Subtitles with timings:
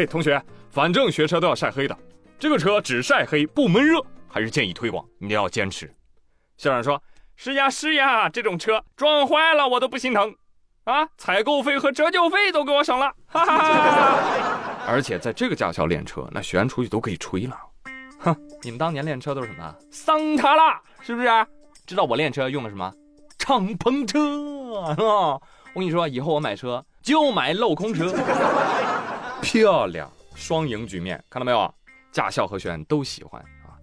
[0.00, 1.94] 哎，同学，反正学车都要晒黑的，
[2.38, 5.94] 这个车只晒黑不闷热，还是建议推广，你要坚持。
[6.56, 7.02] 校长说
[7.36, 10.34] ：“是呀是呀，这种车撞坏了我都不心疼，
[10.84, 14.84] 啊，采购费和折旧费都给我省了。”哈哈哈。
[14.88, 17.54] 而且在这个驾校练车，那学员出去都可以吹了。
[18.20, 19.74] 哼，你们当年练车都是什么？
[19.90, 21.28] 桑塔纳，是不是？
[21.86, 22.90] 知道我练车用的什么？
[23.38, 24.96] 敞篷车啊！
[25.74, 28.10] 我跟你说，以后我买车就买镂空车，
[29.42, 31.74] 漂亮，双赢局面，看到没有？
[32.12, 33.74] 驾校和学员都喜欢啊。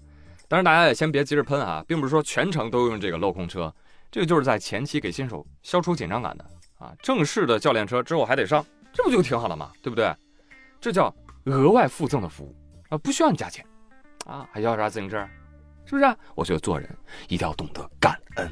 [0.47, 3.73] 当然，大家也先别急着喷啊，并不是说全程都用这个镂空车，
[4.11, 6.45] 这个就是在前期给新手消除紧张感的
[6.77, 6.93] 啊。
[7.01, 9.71] 正式的教练车之后还得上，这不就挺好了吗？
[9.81, 10.13] 对不对？
[10.79, 11.13] 这叫
[11.45, 12.55] 额外附赠的服务
[12.89, 13.65] 啊，不需要你加钱。
[14.25, 15.25] 啊，还要啥自行车？
[15.85, 16.15] 是不是？
[16.35, 16.89] 我觉得做人
[17.29, 18.51] 一定要懂得感恩，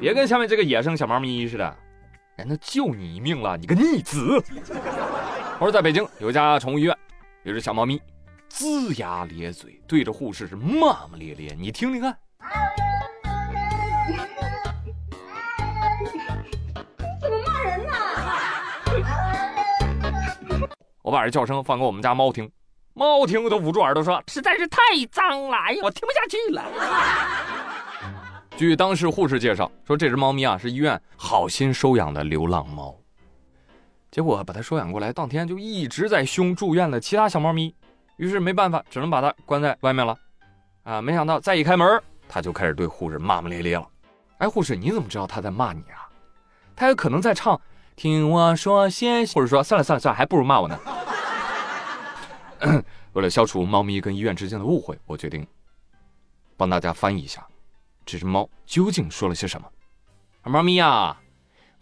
[0.00, 1.76] 别跟下面这个野生小猫咪似的，
[2.36, 4.40] 人都救你一命了，你个逆子！
[5.62, 6.92] 我说在北京有一家宠物医院，
[7.44, 8.02] 有只小猫咪
[8.50, 12.18] 龇牙咧嘴，对着护士是骂骂咧咧，你听听看。
[17.20, 17.92] 怎么骂人呢？
[21.02, 22.50] 我把这叫声放给我们家猫听。
[22.94, 24.78] 猫听都捂住耳朵说：“实在是太
[25.12, 26.64] 脏了，哎呀，我听不下去了。
[28.58, 32.92] ”据当事护士介绍，说这只猫咪啊是医院好心收养的流浪猫，
[34.12, 37.74] 结果把它收养过来当天就一直在凶住院的其他小猫咪，
[38.18, 40.14] 于是没办法，只能把它关在外面了。
[40.82, 43.88] 啊，没想到再一开门，它就开始对护士骂骂咧咧了。
[44.36, 46.06] 哎，护士，你怎么知道它在骂你啊？
[46.76, 47.58] 它有可能在唱
[47.96, 50.78] “听我说谢谢”，或者说“算了算了算了，还不如骂我呢。
[53.14, 55.46] ”为了消除猫咪跟医院之间的误会，我决定
[56.58, 57.46] 帮大家翻译一下，
[58.04, 59.66] 这只猫究竟说了些什么。
[60.44, 61.16] 猫咪呀，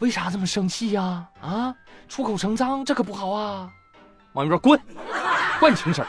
[0.01, 1.27] 为啥这么生气呀？
[1.41, 1.75] 啊，
[2.09, 3.70] 出口成脏，这可不好啊！
[4.33, 4.81] 猫咪说：“滚，
[5.59, 6.09] 关你什么事儿？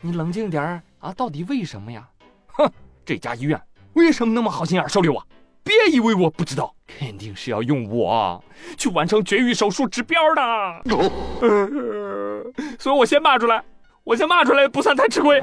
[0.00, 1.12] 你冷静点儿啊！
[1.12, 2.08] 到底为什么呀？
[2.48, 2.70] 哼，
[3.04, 3.60] 这家医院
[3.92, 5.22] 为什么那么好心眼收留我？
[5.62, 8.42] 别以为我不知道，肯定是要用我
[8.78, 10.42] 去完成绝育手术指标的。
[12.78, 13.62] 所以我先骂出来。”
[14.06, 15.40] 我先骂出来不算太吃亏。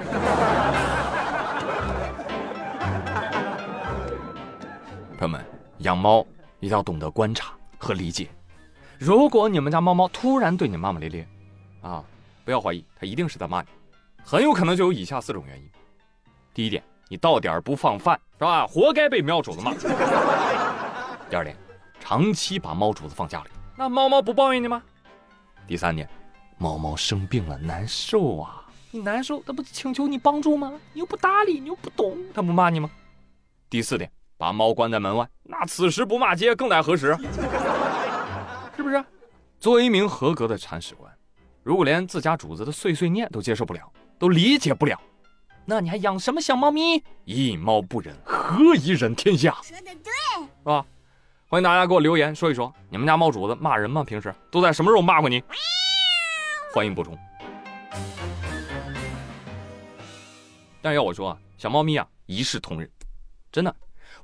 [5.18, 5.46] 朋友们，
[5.80, 6.26] 养猫
[6.64, 8.30] 一定要懂得观察和理解。
[8.98, 11.28] 如果你们家猫猫突然对你骂骂咧咧，
[11.82, 12.02] 啊，
[12.46, 13.68] 不要怀疑，它一定是在骂你，
[14.24, 15.70] 很有可能就有以下四种原因。
[16.54, 18.66] 第一点，你到点儿不放饭，是吧？
[18.66, 19.74] 活该被喵主子骂。
[21.30, 21.54] 第二点，
[22.00, 24.82] 长期把猫主子放家里，那猫猫不抱怨你吗？
[25.68, 26.10] 第三点。
[26.58, 28.64] 猫猫生病了，难受啊！
[28.92, 30.72] 你难受，它不请求你帮助吗？
[30.94, 32.90] 你又不搭理，你又不懂，它不骂你吗？
[33.70, 37.18] 第四点，把猫关在门外，那此时不骂街更待何时？
[38.76, 39.04] 是不是？
[39.60, 41.12] 作为一名合格的铲屎官，
[41.64, 45.00] 如果连自家主子的碎碎念都接受不了，都理解不了，
[45.66, 47.02] 那你还养什么小猫咪？
[47.24, 49.56] 一猫不忍，何以忍天下？
[49.64, 50.12] 说的对，
[50.44, 50.86] 是吧？
[51.48, 54.04] 欢迎大家给我留言说一说，你们家猫主子骂人吗？
[54.04, 55.42] 平时都在什么时候骂过你？
[56.74, 57.18] 欢迎补充。
[60.82, 62.90] 但要我说啊，小猫咪啊，一视同仁，
[63.52, 63.74] 真的，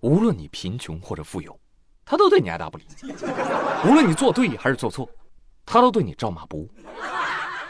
[0.01, 1.59] 无论你贫穷或者富有，
[2.05, 2.83] 他都对你爱答不理；
[3.85, 5.09] 无论你做对还是做错，
[5.65, 6.69] 他都对你照马不误，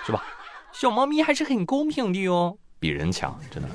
[0.05, 0.23] 是吧？
[0.71, 3.69] 小猫咪还是很公平的哟，比人强，真的。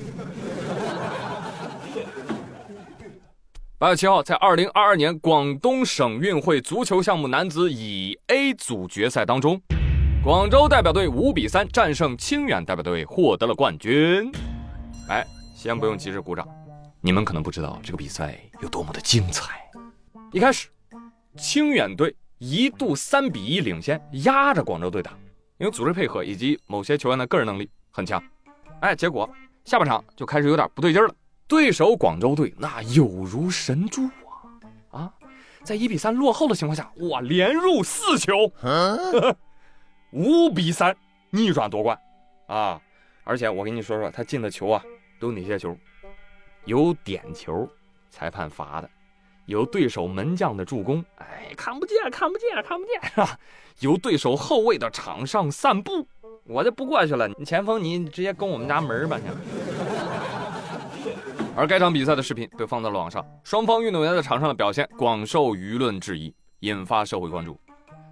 [3.77, 9.61] 八月七号，在二零二二年广东省运会足球项目男子乙 A 组决赛当中。
[10.23, 14.31] 广州代表队五比三战胜清远代表队，获得了冠军。
[15.09, 15.23] 哎，
[15.53, 16.47] 先不用急着鼓掌，
[17.05, 19.61] 你们可能不知道这个比赛有多么的精彩。
[20.31, 20.69] 一开始，
[21.37, 25.11] 清远队一度三比一领先，压着广州队打，
[25.59, 28.19] 因为组织配合以及某些球员的个人能力很强。
[28.79, 29.29] 哎，结果
[29.65, 31.13] 下半场就开始有点不对劲了，
[31.47, 34.09] 对手广州队那有如神助
[34.89, 35.01] 啊！
[35.01, 35.13] 啊，
[35.63, 38.51] 在一比三落后的情况下，哇，连入四球。
[40.09, 40.97] 五比三
[41.29, 41.95] 逆转夺冠，
[42.47, 42.81] 啊！
[43.23, 44.83] 而且我跟你说说他进的球啊，
[45.19, 45.77] 都哪些球？
[46.65, 47.67] 有点球，
[48.09, 48.87] 裁判罚的；
[49.45, 53.39] 有对手门将的助攻，哎，看不见，看不见，看不见， 是吧？
[53.79, 56.07] 有对手后卫的场上散步，
[56.45, 57.27] 我就不过去了。
[57.37, 59.33] 你前锋，你直接攻我们家门吧，行。
[61.55, 67.57] 而该场比赛的视频被放到了网上，双方运动员在场上的表现广受舆论质疑，引发社会关注。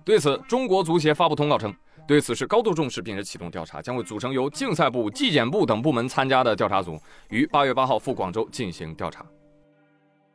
[0.06, 1.74] 对此，中国足协发布通告称。
[2.06, 9.26] 对此事高度重视，并且启动调查，将会组成由竞赛部、纪检部等部门参加的调查组，于八月八号赴广州进行调查。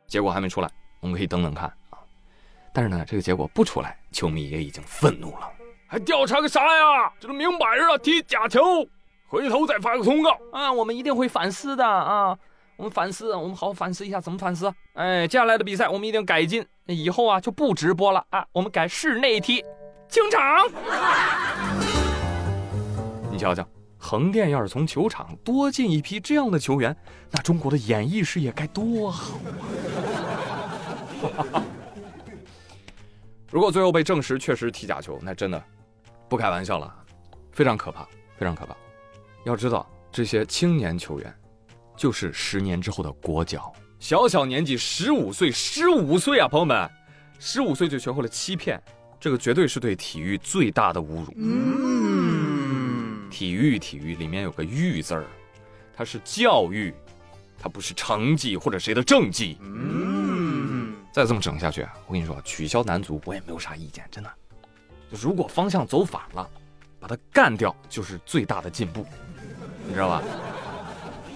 [0.07, 0.69] 结果还没出来，
[0.99, 1.99] 我们可以等等看啊。
[2.73, 5.49] 但是呢，这个结果不出来，球迷也已经愤怒了。
[5.87, 7.11] 还调查个啥呀？
[7.19, 8.61] 这都明摆着踢假球，
[9.27, 10.71] 回头再发个通告啊！
[10.71, 12.37] 我们一定会反思的啊！
[12.77, 14.73] 我们反思，我们好好反思一下怎么反思。
[14.93, 18.45] 哎，接下来的比赛我们一定改进，以后啊就不直播了啊！
[18.51, 19.63] 我们改室内踢，
[20.07, 20.39] 清场。
[23.39, 23.65] 你瞧瞧，
[23.97, 26.93] 横店要是从球场多进一批这样的球员，
[27.31, 29.39] 那中国的演艺事业该多好
[31.37, 31.63] 啊！
[33.49, 35.63] 如果最后被证实确实踢假球，那真的。
[36.27, 36.93] 不开玩笑了，
[37.53, 38.05] 非常可怕，
[38.37, 38.75] 非常可怕。
[39.45, 41.33] 要知道，这些青年球员，
[41.95, 43.71] 就是十年之后的国脚。
[43.99, 46.89] 小小年纪，十五岁，十五岁啊，朋友们，
[47.39, 48.83] 十五岁就学会了欺骗，
[49.17, 51.33] 这个绝对是对体育最大的侮辱。
[53.29, 55.25] 体育，体育里面有个“育”字儿，
[55.95, 56.93] 它是教育，
[57.57, 59.57] 它不是成绩或者谁的政绩。
[59.61, 64.31] 嗯，再这么整下去，我跟你说，取消男足我也没有啥意见，真的。
[65.09, 66.49] 如果方向走反了，
[66.99, 69.05] 把它干掉就是最大的进步，
[69.87, 70.23] 你知道吧？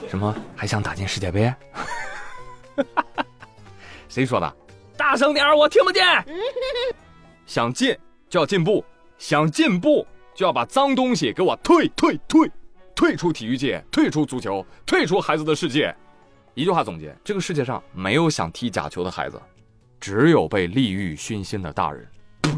[0.10, 1.52] 什么还想打进世界杯？
[4.08, 4.56] 谁说的？
[4.96, 6.04] 大声点我听不见。
[7.48, 7.98] 想进
[8.30, 8.86] 就要进步，
[9.18, 12.52] 想进步就要把脏东西给我退退退，
[12.96, 15.96] 退出体育界，退出足球，退出孩子的世界。
[16.56, 19.42] 一句话总结：这个世界上没有想踢假球的孩子，
[20.00, 22.08] 只有被利欲熏心的大人。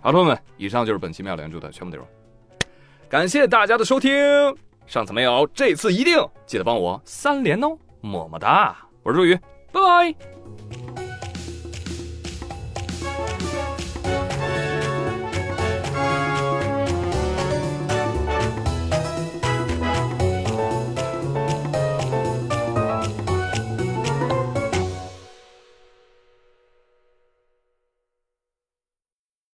[0.00, 2.06] 好，朋友们，以上就是本期妙连珠的全部内容。
[3.08, 4.12] 感谢大家的收听，
[4.86, 6.16] 上次没有，这次一定
[6.46, 8.76] 记得帮我三连哦，么么哒！
[9.02, 9.34] 我是朱宇，
[9.72, 10.35] 拜拜。